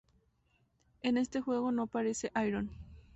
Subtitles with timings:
[1.03, 2.63] En este juego no aparece Iroh.